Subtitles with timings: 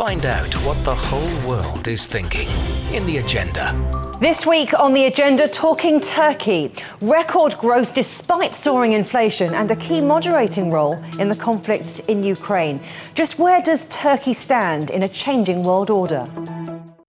[0.00, 2.48] Find out what the whole world is thinking
[2.90, 3.76] in the agenda.
[4.18, 6.72] This week on the agenda, talking Turkey.
[7.02, 12.80] Record growth despite soaring inflation and a key moderating role in the conflicts in Ukraine.
[13.12, 16.24] Just where does Turkey stand in a changing world order?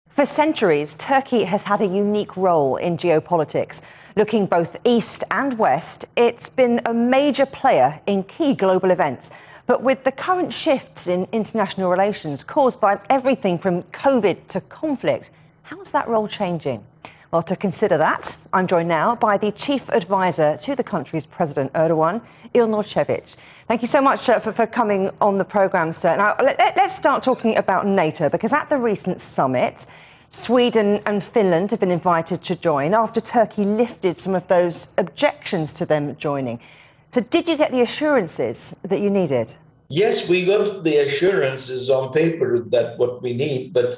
[0.09, 3.83] For centuries, Turkey has had a unique role in geopolitics.
[4.17, 9.31] Looking both east and west, it's been a major player in key global events.
[9.71, 15.31] But with the current shifts in international relations caused by everything from COVID to conflict,
[15.63, 16.85] how is that role changing?
[17.31, 21.73] Well, to consider that, I'm joined now by the chief advisor to the country's President
[21.75, 22.21] Erdogan,
[22.53, 23.37] Ilnur Çevik.
[23.69, 26.17] Thank you so much uh, for, for, coming on the programme, sir.
[26.17, 29.87] Now, let, let's start talking about NATO, because at the recent summit,
[30.31, 35.73] Sweden and Finland have been invited to join after Turkey lifted some of those objections
[35.75, 36.59] to them joining.
[37.11, 39.57] So, did you get the assurances that you needed?
[39.89, 43.97] Yes, we got the assurances on paper that what we need, but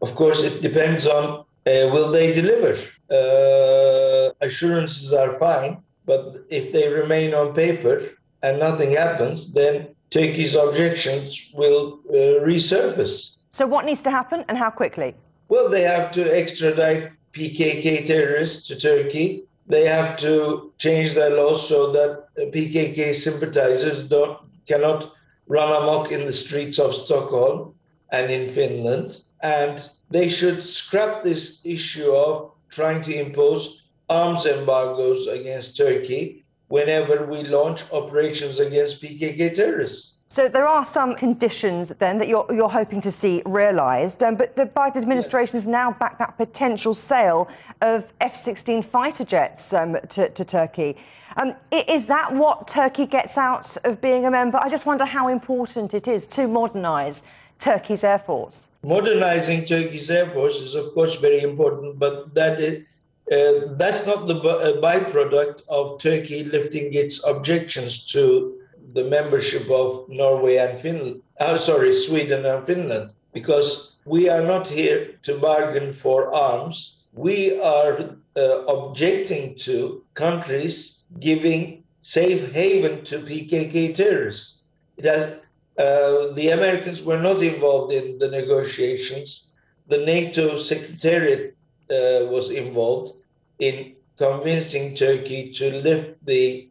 [0.00, 2.72] of course, it depends on uh, will they deliver.
[3.10, 8.00] Uh, assurances are fine, but if they remain on paper
[8.42, 13.36] and nothing happens, then Turkey's objections will uh, resurface.
[13.50, 15.14] So, what needs to happen and how quickly?
[15.50, 21.68] Well, they have to extradite PKK terrorists to Turkey they have to change their laws
[21.68, 25.12] so that PKK sympathizers don't cannot
[25.46, 27.74] run amok in the streets of Stockholm
[28.10, 29.22] and in Finland.
[29.42, 37.26] And they should scrap this issue of trying to impose arms embargoes against Turkey whenever
[37.26, 40.15] we launch operations against PKK terrorists.
[40.28, 44.56] So there are some conditions then that you're, you're hoping to see realised, um, but
[44.56, 45.64] the Biden administration yes.
[45.64, 47.48] has now backed that potential sale
[47.80, 50.96] of F-16 fighter jets um, to, to, Turkey.
[51.36, 54.58] Um, is that what Turkey gets out of being a member?
[54.58, 57.22] I just wonder how important it is to modernise
[57.60, 58.68] Turkey's air force.
[58.82, 62.84] Modernising Turkey's air force is, of course, very important, but that is,
[63.30, 68.55] uh, that's not the uh, byproduct of Turkey lifting its objections to
[68.92, 74.68] the membership of Norway and Finland, uh, sorry, Sweden and Finland, because we are not
[74.68, 76.96] here to bargain for arms.
[77.12, 84.62] We are uh, objecting to countries giving safe haven to PKK terrorists.
[85.02, 85.40] Has,
[85.78, 89.50] uh, the Americans were not involved in the negotiations.
[89.88, 91.54] The NATO Secretariat
[91.90, 93.14] uh, was involved
[93.58, 96.68] in convincing Turkey to lift the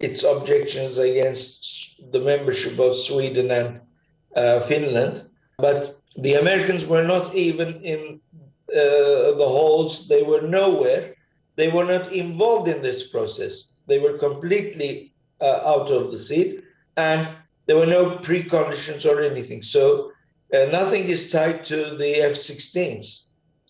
[0.00, 3.80] its objections against the membership of Sweden and
[4.34, 5.22] uh, Finland.
[5.58, 8.20] But the Americans were not even in
[8.70, 11.14] uh, the halls, they were nowhere.
[11.56, 13.68] They were not involved in this process.
[13.86, 16.64] They were completely uh, out of the seat,
[16.96, 17.32] and
[17.66, 19.62] there were no preconditions or anything.
[19.62, 20.10] So
[20.52, 23.24] uh, nothing is tied to the F 16s.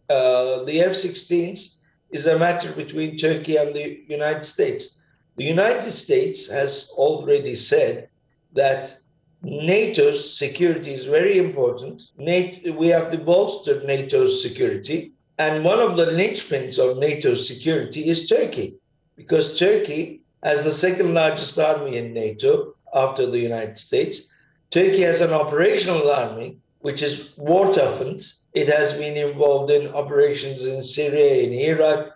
[0.08, 1.76] Uh, the F 16s
[2.10, 4.96] is a matter between Turkey and the United States.
[5.36, 8.08] The United States has already said
[8.54, 8.96] that
[9.42, 12.02] NATO's security is very important.
[12.16, 15.12] NATO, we have to bolster NATO's security.
[15.38, 18.76] And one of the linchpins of NATO's security is Turkey,
[19.14, 24.32] because Turkey has the second largest army in NATO after the United States.
[24.70, 28.24] Turkey has an operational army which is war toughened.
[28.54, 32.15] It has been involved in operations in Syria, in Iraq,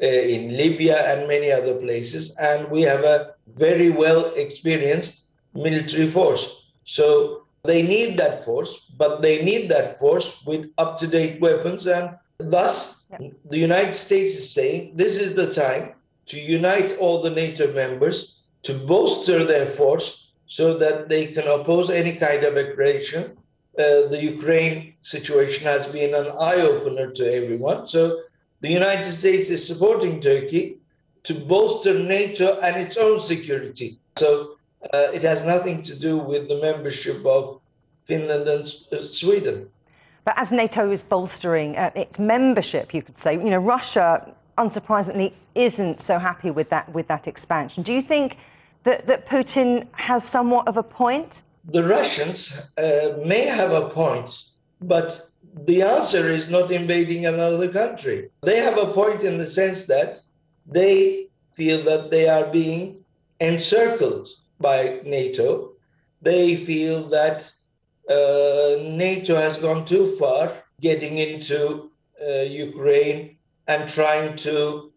[0.00, 6.62] in Libya and many other places, and we have a very well experienced military force.
[6.84, 11.86] So they need that force, but they need that force with up to date weapons.
[11.86, 13.28] And thus, yeah.
[13.44, 15.92] the United States is saying this is the time
[16.26, 21.90] to unite all the NATO members to bolster their force so that they can oppose
[21.90, 23.36] any kind of aggression.
[23.78, 27.86] Uh, the Ukraine situation has been an eye opener to everyone.
[27.86, 28.22] So
[28.60, 30.78] the United States is supporting Turkey
[31.24, 33.98] to bolster NATO and its own security.
[34.16, 34.56] So
[34.92, 37.60] uh, it has nothing to do with the membership of
[38.04, 39.68] Finland and uh, Sweden.
[40.24, 45.32] But as NATO is bolstering uh, its membership, you could say, you know, Russia, unsurprisingly,
[45.54, 47.82] isn't so happy with that with that expansion.
[47.82, 48.36] Do you think
[48.84, 51.42] that, that Putin has somewhat of a point?
[51.64, 54.44] The Russians uh, may have a point,
[54.80, 58.30] but the answer is not invading another country.
[58.42, 60.20] They have a point in the sense that
[60.66, 63.04] they feel that they are being
[63.40, 64.28] encircled
[64.60, 65.72] by NATO.
[66.22, 67.50] They feel that
[68.08, 71.90] uh, NATO has gone too far getting into
[72.26, 73.36] uh, Ukraine
[73.68, 74.92] and trying to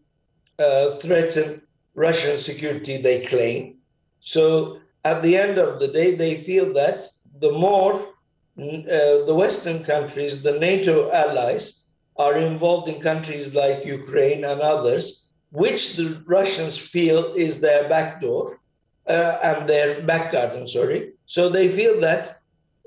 [0.58, 1.62] uh, threaten
[1.94, 3.76] Russian security, they claim.
[4.20, 7.08] So at the end of the day, they feel that
[7.40, 8.13] the more
[8.58, 11.82] uh, the Western countries, the NATO allies,
[12.16, 18.60] are involved in countries like Ukraine and others, which the Russians feel is their backdoor
[19.06, 21.12] uh, and their back garden, sorry.
[21.26, 22.40] So they feel that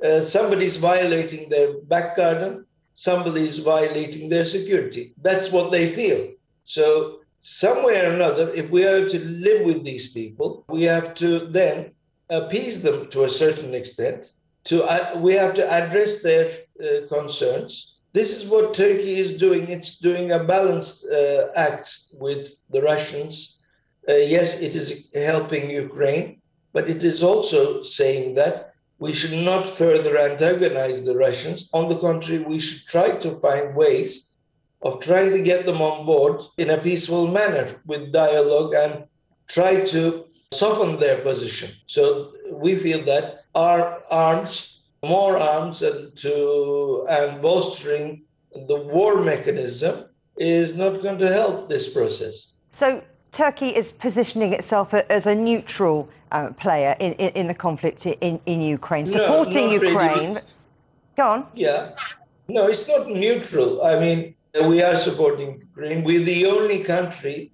[0.04, 5.14] uh, somebody's violating their back garden, somebody's violating their security.
[5.22, 6.32] That's what they feel.
[6.66, 11.40] So somewhere or another, if we are to live with these people, we have to
[11.40, 11.92] then
[12.30, 14.34] appease them to a certain extent.
[14.68, 16.46] To uh, we have to address their
[16.84, 17.96] uh, concerns.
[18.14, 19.70] This is what Turkey is doing.
[19.70, 23.60] It's doing a balanced uh, act with the Russians.
[24.10, 26.42] Uh, yes, it is helping Ukraine,
[26.74, 31.70] but it is also saying that we should not further antagonize the Russians.
[31.74, 34.28] On the contrary, we should try to find ways
[34.82, 39.06] of trying to get them on board in a peaceful manner with dialogue and
[39.48, 41.70] try to soften their position.
[41.86, 48.22] So we feel that our arms, more arms, and to and bolstering
[48.54, 50.06] the war mechanism
[50.38, 52.54] is not going to help this process.
[52.70, 53.02] So
[53.32, 58.40] Turkey is positioning itself as a neutral uh, player in, in, in, the conflict in,
[58.46, 60.30] in Ukraine, supporting no, Ukraine.
[60.36, 60.42] Really.
[61.18, 61.48] Go on.
[61.56, 61.96] Yeah.
[62.48, 63.84] No, it's not neutral.
[63.84, 64.36] I mean,
[64.72, 66.04] we are supporting Ukraine.
[66.04, 67.52] We're the only country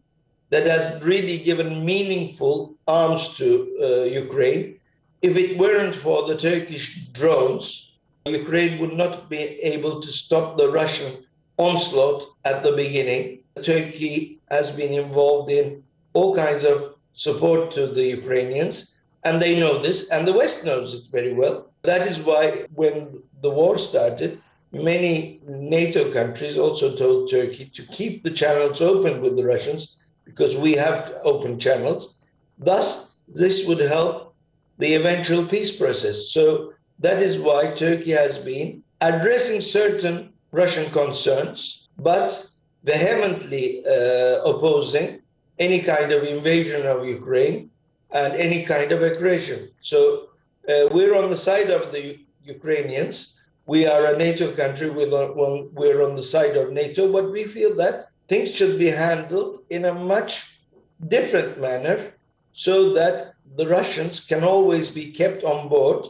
[0.49, 3.47] that has really given meaningful arms to
[3.81, 4.79] uh, Ukraine.
[5.23, 7.93] If it weren't for the Turkish drones,
[8.25, 9.37] Ukraine would not be
[9.73, 11.23] able to stop the Russian
[11.55, 13.39] onslaught at the beginning.
[13.61, 15.81] Turkey has been involved in
[16.11, 20.93] all kinds of support to the Ukrainians, and they know this, and the West knows
[20.93, 21.71] it very well.
[21.83, 24.41] That is why, when the war started,
[24.73, 30.57] many NATO countries also told Turkey to keep the channels open with the Russians because
[30.57, 32.15] we have open channels.
[32.57, 34.32] Thus, this would help
[34.77, 36.29] the eventual peace process.
[36.29, 42.47] So that is why Turkey has been addressing certain Russian concerns, but
[42.83, 45.21] vehemently uh, opposing
[45.59, 47.69] any kind of invasion of Ukraine
[48.11, 49.69] and any kind of aggression.
[49.81, 50.29] So
[50.69, 53.39] uh, we're on the side of the Ukrainians.
[53.65, 54.89] We are a NATO country.
[54.89, 59.85] We're on the side of NATO, but we feel that things should be handled in
[59.85, 60.59] a much
[61.07, 62.13] different manner
[62.53, 66.07] so that the Russians can always be kept on board,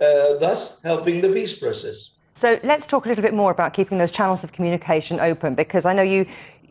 [0.00, 2.12] uh, thus helping the peace process.
[2.30, 5.84] So let's talk a little bit more about keeping those channels of communication open, because
[5.84, 6.26] I know you,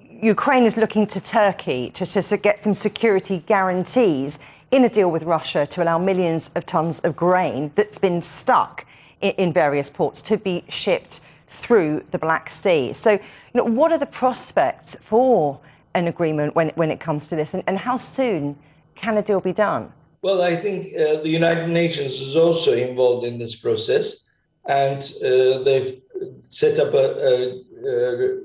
[0.09, 4.39] Ukraine is looking to Turkey to, to get some security guarantees
[4.71, 8.85] in a deal with Russia to allow millions of tons of grain that's been stuck
[9.21, 12.93] in, in various ports to be shipped through the Black Sea.
[12.93, 13.19] So, you
[13.53, 15.59] know, what are the prospects for
[15.93, 18.57] an agreement when, when it comes to this, and, and how soon
[18.95, 19.91] can a deal be done?
[20.21, 24.23] Well, I think uh, the United Nations is also involved in this process,
[24.67, 26.01] and uh, they've
[26.49, 28.39] set up a, a,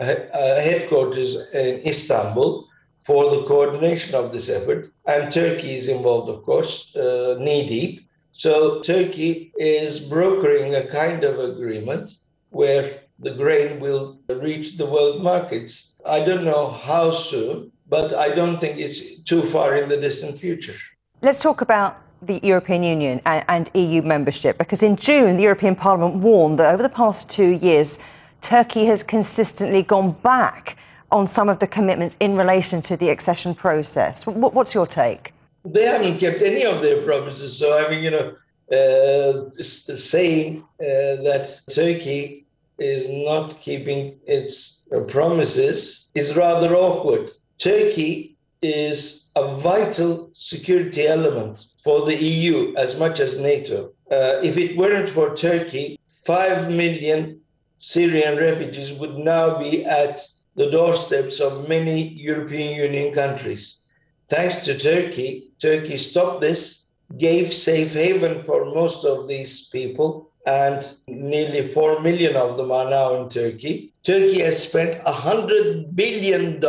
[0.00, 2.66] a, headquarters in Istanbul
[3.04, 4.88] for the coordination of this effort.
[5.06, 8.08] And Turkey is involved, of course, uh, knee deep.
[8.32, 12.18] So Turkey is brokering a kind of agreement
[12.50, 15.94] where the grain will reach the world markets.
[16.06, 20.38] I don't know how soon, but I don't think it's too far in the distant
[20.38, 20.74] future.
[21.22, 25.76] Let's talk about the European Union and, and, EU membership, because in June, the European
[25.76, 27.98] Parliament warned that over the past two years,
[28.40, 30.76] Turkey has consistently gone back
[31.10, 34.26] on some of the commitments in relation to the accession process.
[34.26, 35.34] What's your take?
[35.64, 37.56] they haven't kept any of their promises.
[37.56, 38.36] So, I mean, you know,
[38.70, 42.46] uh, saying uh, that Turkey
[42.78, 47.32] is not keeping its uh, promises is rather awkward.
[47.58, 53.92] Turkey is a vital security element for the EU as much as NATO.
[54.10, 57.40] Uh, if it weren't for Turkey, 5 million
[57.78, 63.80] Syrian refugees would now be at the doorsteps of many European Union countries.
[64.28, 66.84] Thanks to Turkey, Turkey stopped this,
[67.18, 72.88] gave safe haven for most of these people, and nearly 4 million of them are
[72.88, 73.92] now in Turkey.
[74.04, 76.60] Turkey has spent $100 billion,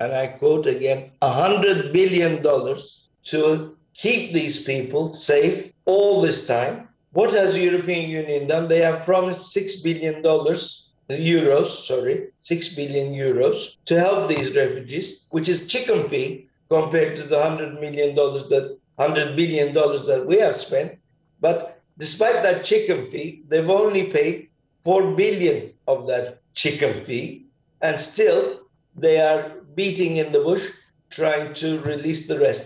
[0.00, 6.88] and I quote again, $100 billion to keep these people safe all this time.
[7.12, 8.68] What has the European Union done?
[8.68, 15.48] They have promised $6 billion euros, sorry, 6 billion euros to help these refugees, which
[15.48, 20.38] is chicken feed compared to the hundred million dollars that hundred billion dollars that we
[20.38, 20.98] have spent.
[21.40, 24.48] But despite that chicken fee, they've only paid
[24.82, 27.46] four billion of that chicken fee,
[27.80, 28.60] and still
[28.96, 30.64] they are beating in the bush
[31.08, 32.64] trying to release the rest.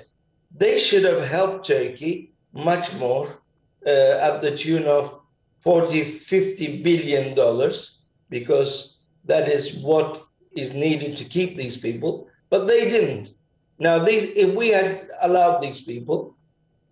[0.57, 3.26] They should have helped Turkey much more
[3.87, 5.21] uh, at the tune of
[5.61, 7.99] 40, 50 billion dollars
[8.31, 10.25] because that is what
[10.57, 13.28] is needed to keep these people, but they didn't.
[13.78, 16.35] Now, these, if we had allowed these people,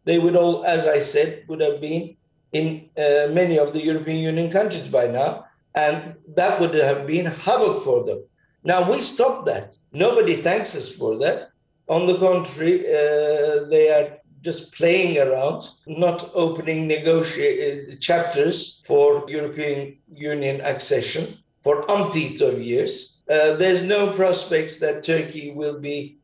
[0.05, 2.17] they would all, as I said, would have been
[2.53, 7.27] in uh, many of the European Union countries by now, and that would have been
[7.27, 8.21] havoc for them.
[8.63, 9.77] Now, we stop that.
[9.93, 11.51] Nobody thanks us for that.
[11.89, 19.25] On the contrary, uh, they are just playing around, not opening negotiate uh, chapters for
[19.29, 23.17] European Union accession for umpteenth of years.
[23.29, 26.19] Uh, there's no prospects that Turkey will be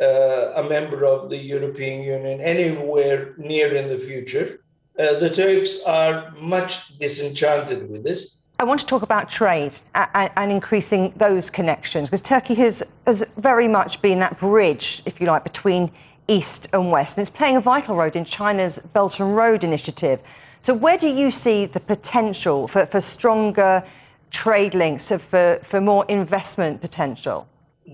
[0.00, 4.60] uh, a member of the European Union anywhere near in the future.
[4.98, 8.39] Uh, the Turks are much disenchanted with this.
[8.60, 13.24] I want to talk about trade and, and increasing those connections because Turkey has, has
[13.38, 15.90] very much been that bridge, if you like, between
[16.28, 20.22] East and West, and it's playing a vital role in China's Belt and Road Initiative.
[20.60, 23.82] So, where do you see the potential for, for stronger
[24.30, 27.48] trade links, for, for more investment potential?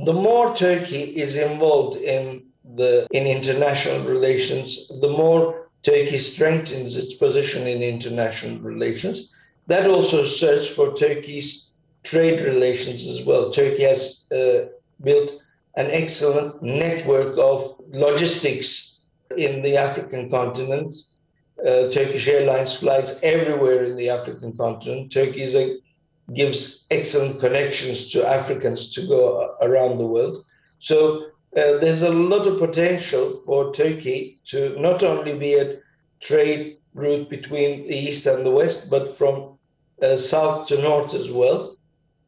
[0.04, 2.42] The more Turkey is involved in
[2.74, 9.32] the in international relations, the more Turkey strengthens its position in international relations.
[9.66, 11.70] That also serves for Turkey's
[12.04, 13.50] trade relations as well.
[13.50, 14.66] Turkey has uh,
[15.02, 15.32] built
[15.76, 19.00] an excellent network of logistics
[19.36, 20.94] in the African continent.
[21.60, 25.10] Uh, Turkish Airlines flies everywhere in the African continent.
[25.12, 25.78] Turkey a,
[26.32, 30.44] gives excellent connections to Africans to go around the world.
[30.78, 35.78] So uh, there's a lot of potential for Turkey to not only be a
[36.20, 39.58] trade route between the east and the west, but from
[40.02, 41.76] uh, south to north as well.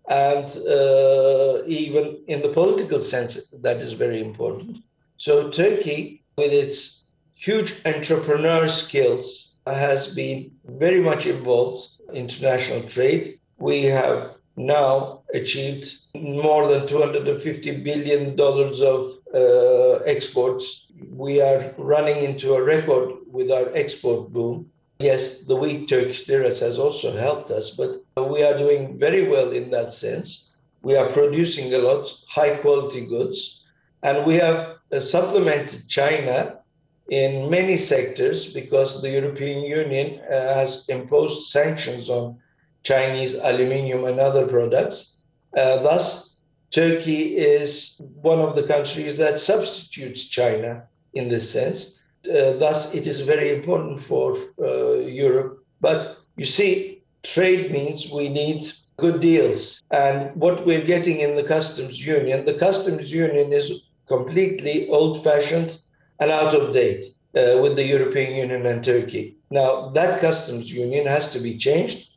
[0.09, 4.79] And uh, even in the political sense, that is very important.
[5.17, 13.39] So Turkey, with its huge entrepreneur skills, has been very much involved in international trade.
[13.59, 20.87] We have now achieved more than 250 billion dollars of uh, exports.
[21.11, 24.69] We are running into a record with our export boom.
[24.99, 27.91] Yes, the weak Turkish lira has also helped us, but
[28.35, 30.51] we are doing very well in that sense.
[30.83, 33.65] We are producing a lot, high quality goods,
[34.03, 36.59] and we have uh, supplemented China
[37.11, 42.37] in many sectors because the European Union uh, has imposed sanctions on
[42.83, 45.17] Chinese aluminium and other products.
[45.57, 46.37] Uh, thus,
[46.71, 51.98] Turkey is one of the countries that substitutes China in this sense.
[52.27, 55.65] Uh, thus, it is very important for uh, Europe.
[55.81, 58.65] But you see, trade means we need
[58.97, 59.83] good deals.
[59.91, 65.79] And what we're getting in the customs union, the customs union is completely old fashioned
[66.21, 67.05] and out of date
[67.37, 69.37] uh, with the European Union and Turkey.
[69.51, 72.11] Now, that customs union has to be changed,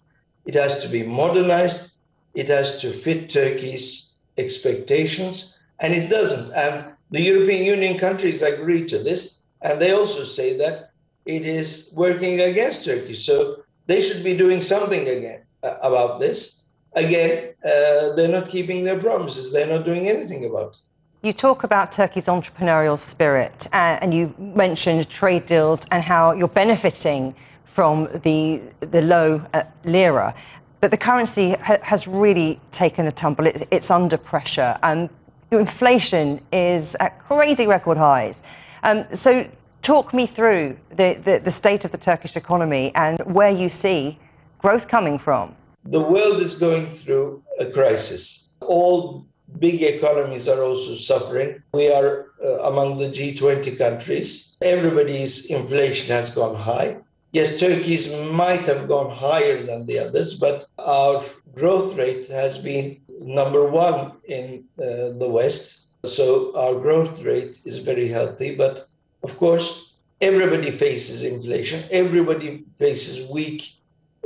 [0.45, 1.91] it has to be modernized,
[2.33, 6.51] it has to fit Turkey's expectations, and it doesn't.
[6.53, 9.39] And the European Union countries agree to this.
[9.61, 10.91] And they also say that
[11.25, 13.13] it is working against Turkey.
[13.13, 16.63] So they should be doing something again uh, about this.
[16.93, 19.51] Again, uh, they're not keeping their promises.
[19.51, 20.77] They're not doing anything about it.
[21.23, 26.47] You talk about Turkey's entrepreneurial spirit, uh, and you mentioned trade deals and how you're
[26.47, 30.33] benefiting from the the low uh, lira.
[30.79, 33.45] But the currency ha- has really taken a tumble.
[33.45, 35.09] It, it's under pressure, and
[35.51, 38.41] inflation is at crazy record highs.
[38.83, 39.49] Um, so,
[39.81, 44.19] talk me through the, the, the state of the Turkish economy and where you see
[44.59, 45.55] growth coming from.
[45.85, 48.47] The world is going through a crisis.
[48.61, 49.25] All
[49.59, 51.61] big economies are also suffering.
[51.73, 54.55] We are uh, among the G20 countries.
[54.61, 56.97] Everybody's inflation has gone high.
[57.31, 61.23] Yes, Turkey's might have gone higher than the others, but our
[61.55, 65.80] growth rate has been number one in uh, the West.
[66.03, 68.55] So our growth rate is very healthy.
[68.55, 68.87] But
[69.23, 71.83] of course, everybody faces inflation.
[71.91, 73.75] Everybody faces weak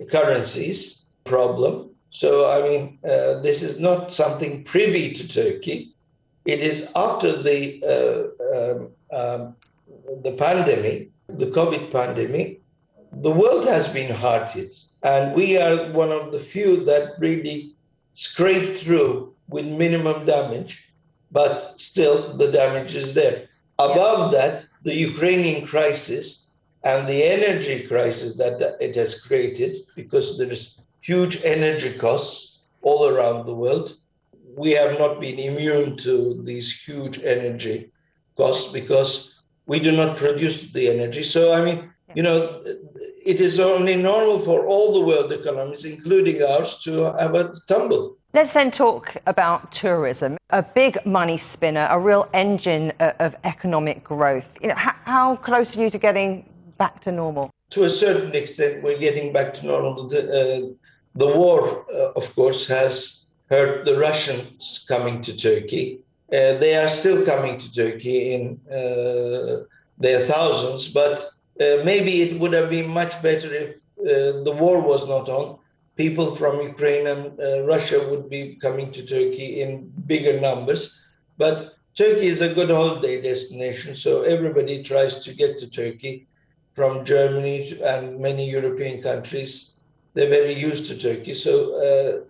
[0.10, 1.89] currencies problem.
[2.12, 5.94] So, I mean, uh, this is not something privy to Turkey.
[6.46, 9.55] It is after the uh, um, um,
[10.24, 12.62] the pandemic, the COVID pandemic,
[13.12, 17.75] the world has been hard hit, and we are one of the few that really
[18.13, 20.84] scraped through with minimum damage
[21.35, 21.55] but
[21.89, 23.37] still the damage is there.
[23.77, 26.23] Above that, the Ukrainian crisis
[26.85, 30.63] and the energy crisis that it has created, because there is
[31.01, 33.87] huge energy costs all around the world.
[34.63, 37.91] We have not been immune to these huge energy
[38.37, 39.11] costs because
[39.65, 41.23] we do not produce the energy.
[41.23, 41.79] So, I mean,
[42.17, 42.61] you know,
[43.31, 48.03] it is only normal for all the world economies, including ours, to have a tumble.
[48.35, 54.03] Let's then talk about tourism, a big money spinner, a real engine uh, of economic
[54.03, 54.57] growth.
[54.61, 56.43] You know, how close are you to getting
[56.77, 57.49] back to normal?
[57.69, 60.09] To a certain extent, we're getting back to normal.
[60.09, 60.73] The, uh,
[61.15, 66.01] the war, uh, of course, has hurt the Russians coming to Turkey.
[66.27, 69.63] Uh, they are still coming to Turkey in uh,
[69.97, 71.23] their thousands, but
[71.61, 75.57] uh, maybe it would have been much better if the war was not on.
[75.97, 80.99] People from Ukraine and uh, Russia would be coming to Turkey in bigger numbers.
[81.37, 86.27] But Turkey is a good holiday destination, so everybody tries to get to Turkey
[86.73, 89.75] from Germany and many European countries.
[90.13, 92.25] They're very used to Turkey, so uh,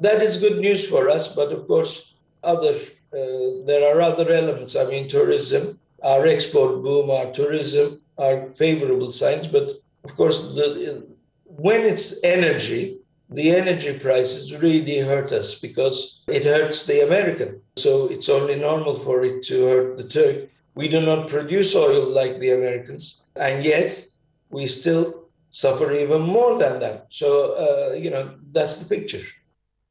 [0.00, 1.28] that is good news for us.
[1.28, 2.74] But of course, other
[3.12, 4.74] uh, there are other elements.
[4.74, 9.46] I mean, tourism, our export boom, our tourism are favorable signs.
[9.46, 9.70] But
[10.02, 11.06] of course, the,
[11.44, 12.98] when it's energy,
[13.30, 17.60] the energy prices really hurt us because it hurts the American.
[17.76, 20.48] So it's only normal for it to hurt the Turk.
[20.74, 24.04] We do not produce oil like the Americans, and yet
[24.50, 27.00] we still suffer even more than them.
[27.10, 29.22] So, uh, you know, that's the picture.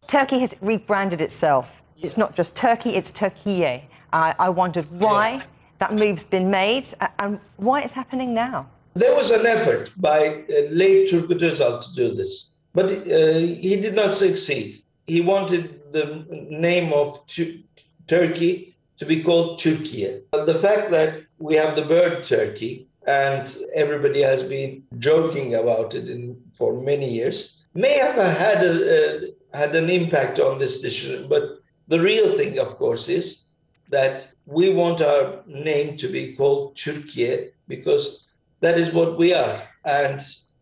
[0.08, 1.82] Turkey has rebranded itself.
[2.02, 3.84] It's not just Turkey, it's Turkiye.
[4.12, 5.44] Uh, I wondered why yeah.
[5.80, 6.88] that move's been made
[7.20, 8.68] and why it's happening now.
[8.96, 13.80] There was an effort by uh, late Turgut Özal to do this, but uh, he
[13.82, 14.78] did not succeed.
[15.08, 17.66] He wanted the name of t-
[18.08, 20.24] Turkey to be called Turkiye.
[20.32, 26.10] The fact that we have the bird turkey and everybody has been joking about it
[26.10, 31.28] in, for many years may have had a, a, had an impact on this decision,
[31.28, 33.46] but the real thing, of course, is
[33.90, 39.62] that we want our name to be called Turkiye because that is what we are.
[39.86, 40.22] And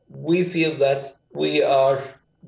[0.10, 2.02] we feel that we are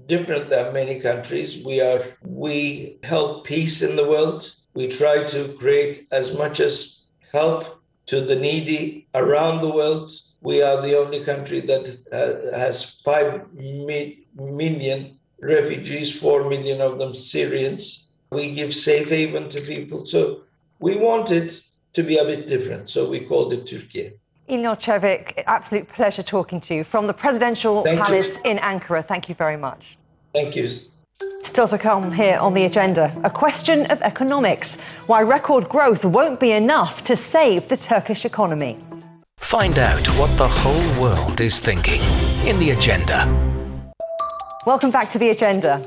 [0.08, 1.64] different than many countries.
[1.64, 4.54] We are we help peace in the world.
[4.74, 10.12] We try to create as much as help to the needy around the world.
[10.42, 17.14] We are the only country that uh, has 5 million refugees, 4 million of them
[17.14, 18.10] Syrians.
[18.32, 20.06] We give safe haven to people.
[20.06, 20.42] So
[20.80, 21.58] we wanted
[21.94, 22.90] to be a bit different.
[22.90, 24.14] So we called it Turkiye.
[24.48, 28.52] Ilnur Çevik, absolute pleasure talking to you from the presidential Thank palace you.
[28.52, 29.02] in Ankara.
[29.08, 29.98] Thank you very much.
[30.34, 30.68] Thank you.
[31.44, 34.78] Still to come here on the agenda, a question of economics
[35.08, 38.78] why record growth won't be enough to save the Turkish economy.
[39.38, 42.02] Find out what the whole world is thinking
[42.46, 43.26] in the agenda.
[44.66, 45.82] Welcome back to the agenda.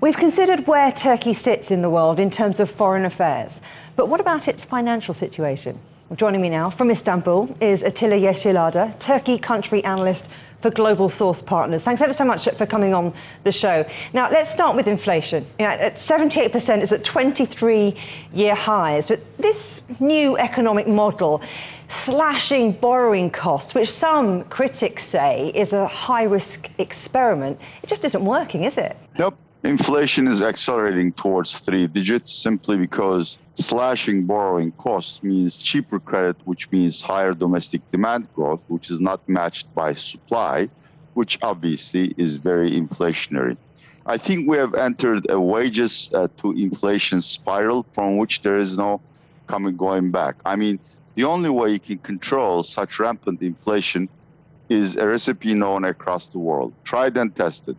[0.00, 3.60] We've considered where Turkey sits in the world in terms of foreign affairs,
[3.94, 5.78] but what about its financial situation?
[6.16, 10.28] Joining me now from Istanbul is Attila Yeşilada, Turkey country analyst
[10.60, 11.84] for Global Source Partners.
[11.84, 13.86] Thanks ever so much for coming on the show.
[14.12, 15.46] Now, let's start with inflation.
[15.58, 17.96] You know, at 78% is at 23
[18.34, 19.08] year highs.
[19.08, 21.40] But this new economic model,
[21.88, 28.24] slashing borrowing costs, which some critics say is a high risk experiment, it just isn't
[28.24, 28.98] working, is it?
[29.18, 29.38] Nope.
[29.64, 36.68] Inflation is accelerating towards three digits simply because slashing borrowing costs means cheaper credit, which
[36.72, 40.68] means higher domestic demand growth, which is not matched by supply,
[41.14, 43.56] which obviously is very inflationary.
[44.04, 48.76] I think we have entered a wages uh, to inflation spiral from which there is
[48.76, 49.00] no
[49.46, 50.34] coming going back.
[50.44, 50.80] I mean,
[51.14, 54.08] the only way you can control such rampant inflation
[54.68, 57.76] is a recipe known across the world, tried and tested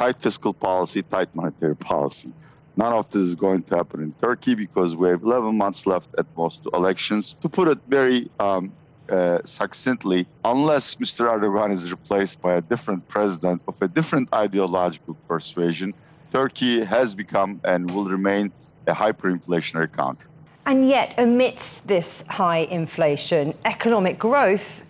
[0.00, 2.32] tight fiscal policy, tight monetary policy.
[2.74, 6.08] None of this is going to happen in Turkey because we have 11 months left
[6.16, 7.36] at most to elections.
[7.42, 8.72] To put it very um,
[9.10, 11.20] uh, succinctly, unless Mr.
[11.32, 15.92] Erdogan is replaced by a different president of a different ideological persuasion,
[16.32, 18.50] Turkey has become and will remain
[18.86, 20.30] a hyperinflationary country.
[20.64, 24.82] And yet, amidst this high inflation, economic growth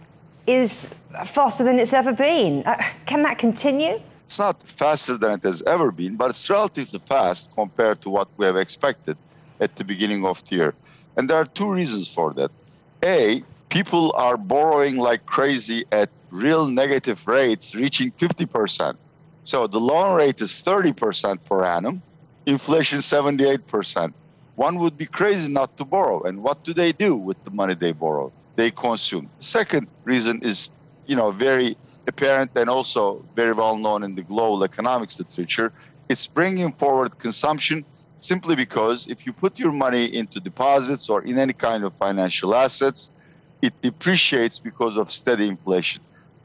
[0.47, 0.89] is
[1.27, 2.63] faster than it's ever been.
[2.65, 4.01] Uh, can that continue?
[4.31, 8.29] It's not faster than it has ever been, but it's relatively fast compared to what
[8.37, 9.17] we have expected
[9.59, 10.75] at the beginning of the year.
[11.17, 12.53] And there are two reasons for that.
[13.03, 18.97] A, people are borrowing like crazy at real negative rates reaching 50%.
[19.43, 22.01] So the loan rate is 30% per annum,
[22.47, 24.13] inflation 78%.
[24.55, 26.23] One would be crazy not to borrow.
[26.23, 28.31] And what do they do with the money they borrow?
[28.55, 29.29] They consume.
[29.41, 30.69] Second reason is,
[31.07, 31.77] you know, very
[32.13, 33.03] apparent and also
[33.41, 35.69] very well known in the global economics literature.
[36.13, 37.79] It's bringing forward consumption
[38.33, 42.51] simply because if you put your money into deposits or in any kind of financial
[42.65, 43.01] assets,
[43.67, 46.01] it depreciates because of steady inflation.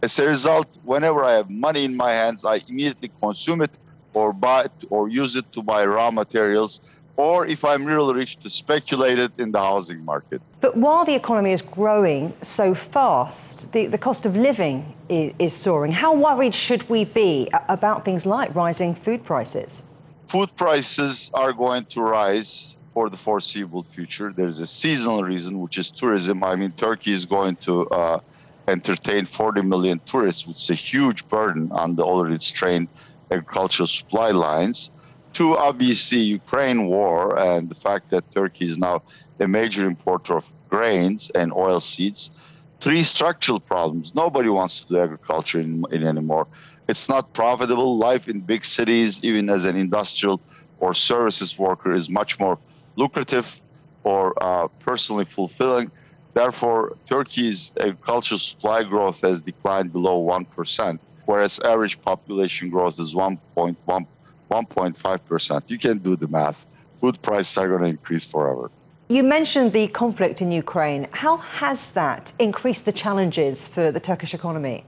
[0.06, 3.74] As a result, whenever I have money in my hands, I immediately consume it
[4.14, 6.72] or buy it or use it to buy raw materials
[7.18, 10.42] or if I'm really rich, to speculate it in the housing market.
[10.62, 15.54] But while the economy is growing so fast, the, the cost of living is, is
[15.54, 15.92] soaring.
[15.92, 19.84] How worried should we be about things like rising food prices?
[20.28, 24.34] Food prices are going to rise for the foreseeable future.
[24.36, 26.44] There's a seasonal reason, which is tourism.
[26.44, 28.20] I mean, Turkey is going to uh,
[28.68, 32.88] entertain 40 million tourists, which is a huge burden on the already strained
[33.32, 34.90] agricultural supply lines
[35.36, 39.04] to obviously Ukraine war and the fact that Turkey is now
[39.40, 42.32] a major importer of grains and oil seeds.
[42.80, 44.16] Three structural problems.
[44.16, 46.48] Nobody wants to do agriculture in, in anymore.
[46.88, 47.98] It's not profitable.
[47.98, 50.40] Life in big cities, even as an industrial
[50.80, 52.58] or services worker, is much more
[52.96, 53.60] lucrative
[54.04, 55.92] or uh, personally fulfilling.
[56.34, 64.08] Therefore, Turkey's agricultural supply growth has declined below 1%, whereas average population growth is 1.1
[64.50, 65.64] 1.5%.
[65.68, 66.58] You can do the math.
[67.02, 68.72] Food prices are going to increase forever.
[69.08, 71.08] You mentioned the conflict in Ukraine.
[71.12, 74.84] How has that increased the challenges for the Turkish economy?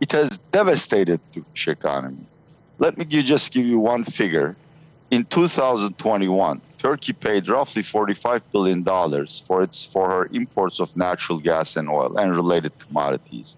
[0.00, 2.26] It has devastated the Turkish economy.
[2.78, 4.56] Let me just give you one figure.
[5.10, 8.84] In 2021, Turkey paid roughly $45 billion
[9.46, 13.56] for, its, for her imports of natural gas and oil and related commodities.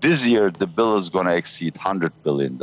[0.00, 2.56] This year, the bill is going to exceed $100 billion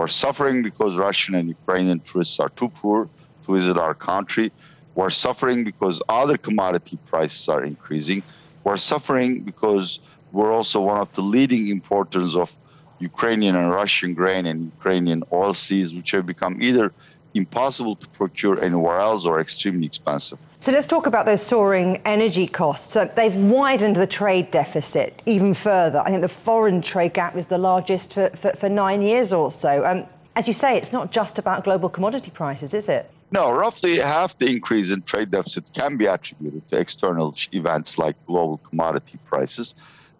[0.00, 3.06] we are suffering because Russian and Ukrainian tourists are too poor
[3.44, 4.50] to visit our country.
[4.94, 8.22] We are suffering because other commodity prices are increasing.
[8.64, 9.98] We are suffering because
[10.32, 12.50] we're also one of the leading importers of
[12.98, 16.94] Ukrainian and Russian grain and Ukrainian oil seeds, which have become either
[17.34, 20.38] impossible to procure anywhere else or extremely expensive.
[20.62, 22.92] So let's talk about those soaring energy costs.
[22.92, 26.00] So they've widened the trade deficit even further.
[26.00, 29.50] I think the foreign trade gap is the largest for, for, for nine years or
[29.50, 29.86] so.
[29.86, 30.04] Um,
[30.36, 33.10] as you say, it's not just about global commodity prices, is it?
[33.32, 38.16] No, roughly half the increase in trade deficit can be attributed to external events like
[38.26, 39.74] global commodity prices.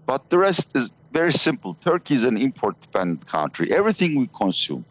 [0.07, 1.77] But the rest is very simple.
[1.85, 3.75] Turkey is an import dependent country.
[3.75, 4.87] Everything we consume,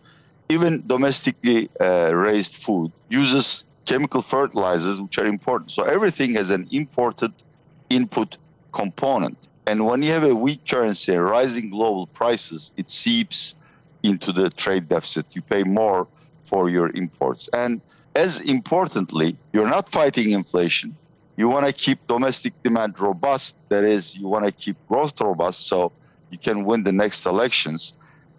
[0.47, 5.71] even domestically uh, raised food uses chemical fertilizers, which are important.
[5.71, 7.33] So everything has an imported
[7.89, 8.37] input
[8.71, 9.37] component.
[9.65, 13.55] And when you have a weak currency rising global prices, it seeps
[14.03, 15.25] into the trade deficit.
[15.35, 16.07] You pay more
[16.49, 17.49] for your imports.
[17.63, 17.81] And
[18.15, 20.95] as importantly, you're not fighting inflation.
[21.35, 23.55] You want to keep domestic demand robust.
[23.69, 25.91] That is, you want to keep growth robust so
[26.29, 27.93] you can win the next elections.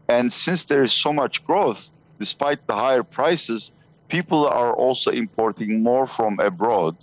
[0.08, 3.72] And since there is so much growth, despite the higher prices,
[4.10, 6.96] people are also importing more from abroad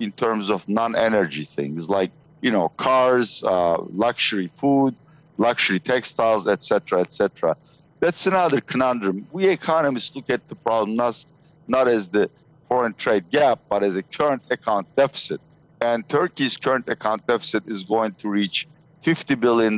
[0.00, 4.94] in terms of non-energy things like you know cars, uh, luxury food,
[5.36, 7.56] luxury textiles, etc., etc.
[8.00, 9.26] That's another conundrum.
[9.32, 11.24] We economists look at the problem not
[11.68, 12.30] not as the
[12.68, 15.40] foreign trade gap, but as a current account deficit.
[15.80, 18.68] And Turkey's current account deficit is going to reach
[19.04, 19.74] $50 billion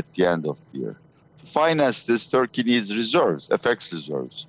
[0.00, 0.96] at the end of the year.
[1.40, 4.46] To finance this, Turkey needs reserves, FX reserves.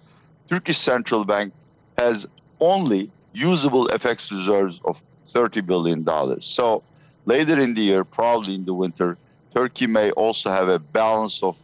[0.49, 1.53] Turkish central bank
[1.97, 2.27] has
[2.59, 5.01] only usable FX reserves of
[5.33, 6.41] $30 billion.
[6.41, 6.83] So
[7.25, 9.17] later in the year, probably in the winter,
[9.53, 11.57] Turkey may also have a balance of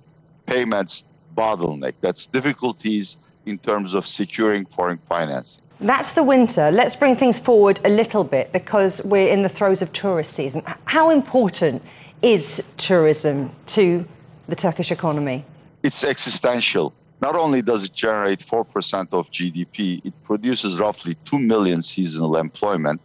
[0.46, 1.04] payments
[1.36, 1.94] bottleneck.
[2.02, 5.62] That's difficulties in terms of securing foreign financing.
[5.80, 6.72] That's the winter.
[6.72, 10.62] Let's bring things forward a little bit because we're in the throes of tourist season.
[10.86, 11.82] How important
[12.22, 14.06] is tourism to
[14.48, 15.46] the Turkish economy?
[15.82, 16.94] It's existential.
[17.22, 23.02] Not only does it generate 4% of GDP, it produces roughly 2 million seasonal employment.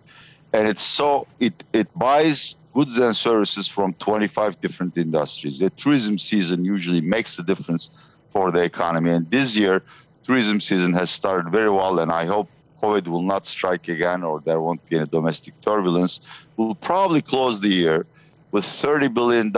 [0.52, 5.58] And it's so, it, it buys goods and services from 25 different industries.
[5.58, 7.90] The tourism season usually makes the difference
[8.30, 9.10] for the economy.
[9.10, 9.82] And this year,
[10.24, 12.48] tourism season has started very well, and I hope
[12.82, 16.20] COVID will not strike again or there won't be any domestic turbulence.
[16.56, 18.06] We'll probably close the year
[18.50, 19.56] with $30 billion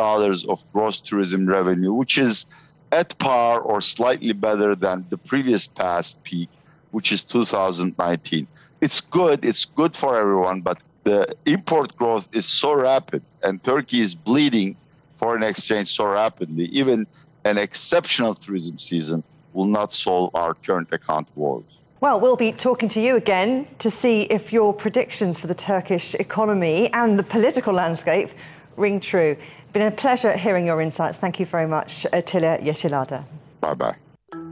[0.48, 2.46] of gross tourism revenue, which is
[2.92, 6.48] at par or slightly better than the previous past peak,
[6.90, 8.46] which is 2019.
[8.80, 14.00] It's good, it's good for everyone, but the import growth is so rapid and Turkey
[14.00, 14.76] is bleeding
[15.18, 17.06] foreign exchange so rapidly, even
[17.44, 19.22] an exceptional tourism season
[19.52, 21.64] will not solve our current account woes.
[22.00, 26.14] Well, we'll be talking to you again to see if your predictions for the Turkish
[26.16, 28.28] economy and the political landscape
[28.76, 29.36] ring true.
[29.76, 31.18] Been a pleasure hearing your insights.
[31.18, 33.24] Thank you very much, Attila Yeşilada.
[33.60, 33.94] Bye bye.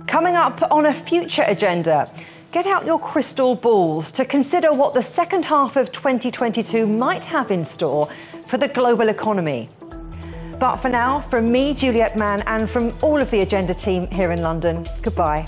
[0.07, 2.11] Coming up on a future agenda,
[2.53, 7.51] get out your crystal balls to consider what the second half of 2022 might have
[7.51, 8.07] in store
[8.47, 9.71] for the global economy.
[10.61, 14.31] But for now, from me, Juliet Mann, and from all of the Agenda team here
[14.31, 15.47] in London, goodbye.